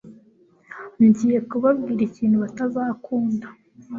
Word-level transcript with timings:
Ngiye 1.05 1.39
kubabwira 1.49 2.01
ikintu 2.09 2.37
batazakunda 2.43 3.47